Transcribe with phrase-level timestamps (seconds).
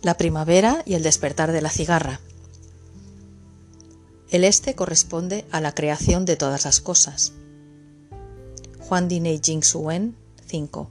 [0.00, 2.20] La primavera y el despertar de la cigarra.
[4.30, 7.32] El este corresponde a la creación de todas las cosas.
[8.78, 10.14] Juan Dinei Jing Suen
[10.46, 10.88] 5.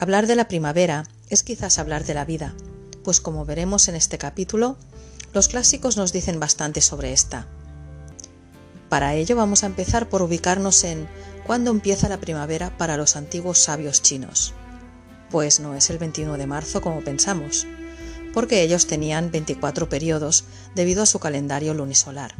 [0.00, 2.56] Hablar de la primavera es quizás hablar de la vida,
[3.04, 4.76] pues como veremos en este capítulo,
[5.32, 7.46] los clásicos nos dicen bastante sobre esta.
[8.88, 11.06] Para ello vamos a empezar por ubicarnos en
[11.46, 14.54] cuándo empieza la primavera para los antiguos sabios chinos
[15.32, 17.66] pues no es el 21 de marzo como pensamos,
[18.34, 22.34] porque ellos tenían 24 periodos debido a su calendario lunisolar.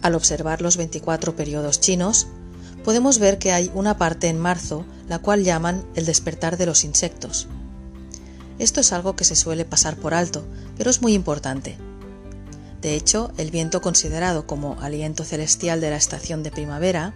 [0.00, 2.28] Al observar los 24 periodos chinos,
[2.84, 6.84] podemos ver que hay una parte en marzo la cual llaman el despertar de los
[6.84, 7.48] insectos.
[8.58, 10.44] Esto es algo que se suele pasar por alto,
[10.76, 11.76] pero es muy importante.
[12.80, 17.12] De hecho, el viento considerado como aliento celestial de la estación de primavera,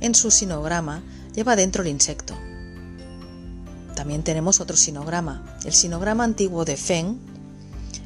[0.00, 1.02] en su sinograma
[1.34, 2.34] lleva dentro el insecto.
[3.96, 7.18] También tenemos otro sinograma, el sinograma antiguo de Feng,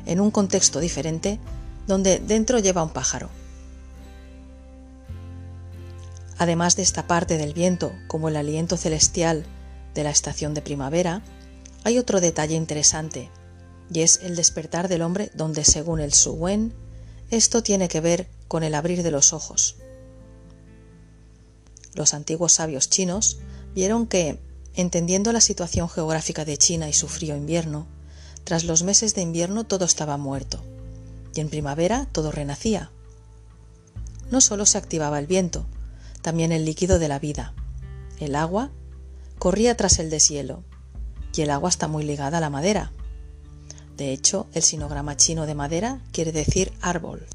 [0.06, 1.40] en un contexto diferente,
[1.88, 3.28] donde dentro lleva un pájaro.
[6.38, 9.44] Además de esta parte del viento, como el aliento celestial
[9.92, 11.22] de la estación de primavera,
[11.82, 13.28] hay otro detalle interesante,
[13.92, 16.72] y es el despertar del hombre donde según el Su Wen,
[17.32, 19.74] esto tiene que ver con el abrir de los ojos.
[21.94, 23.40] Los antiguos sabios chinos
[23.74, 24.38] vieron que
[24.80, 27.86] Entendiendo la situación geográfica de China y su frío invierno,
[28.44, 30.62] tras los meses de invierno todo estaba muerto,
[31.34, 32.90] y en primavera todo renacía.
[34.30, 35.66] No solo se activaba el viento,
[36.22, 37.52] también el líquido de la vida.
[38.20, 38.70] El agua
[39.38, 40.64] corría tras el deshielo,
[41.34, 42.90] y el agua está muy ligada a la madera.
[43.98, 47.26] De hecho, el sinograma chino de madera quiere decir árbol.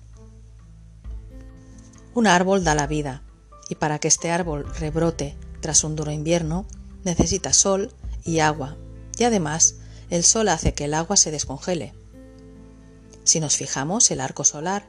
[2.16, 3.22] Un árbol da la vida,
[3.70, 6.66] y para que este árbol rebrote tras un duro invierno,
[7.06, 7.94] necesita sol
[8.26, 8.76] y agua,
[9.18, 9.76] y además
[10.10, 11.94] el sol hace que el agua se descongele.
[13.24, 14.86] Si nos fijamos, el arco solar,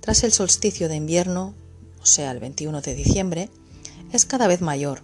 [0.00, 1.54] tras el solsticio de invierno,
[2.02, 3.50] o sea, el 21 de diciembre,
[4.12, 5.02] es cada vez mayor.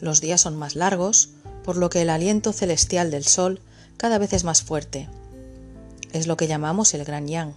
[0.00, 1.30] Los días son más largos,
[1.64, 3.60] por lo que el aliento celestial del sol
[3.96, 5.08] cada vez es más fuerte.
[6.12, 7.54] Es lo que llamamos el gran yang.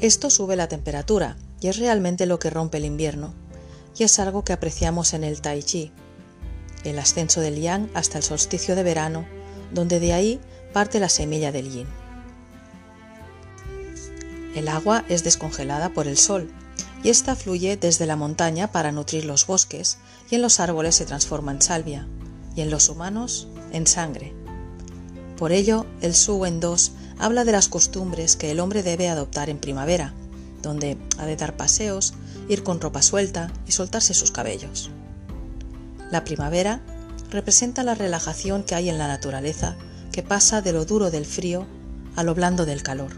[0.00, 3.34] Esto sube la temperatura y es realmente lo que rompe el invierno,
[3.96, 5.92] y es algo que apreciamos en el tai chi,
[6.84, 9.26] el ascenso del yang hasta el solsticio de verano,
[9.72, 10.40] donde de ahí
[10.72, 11.86] parte la semilla del yin.
[14.54, 16.50] El agua es descongelada por el sol
[17.02, 19.98] y ésta fluye desde la montaña para nutrir los bosques
[20.30, 22.06] y en los árboles se transforma en salvia
[22.54, 24.32] y en los humanos en sangre.
[25.36, 29.50] Por ello, el Su en 2 habla de las costumbres que el hombre debe adoptar
[29.50, 30.14] en primavera,
[30.62, 32.14] donde ha de dar paseos,
[32.48, 34.90] ir con ropa suelta y soltarse sus cabellos.
[36.10, 36.80] La primavera
[37.30, 39.76] representa la relajación que hay en la naturaleza
[40.12, 41.66] que pasa de lo duro del frío
[42.16, 43.10] a lo blando del calor.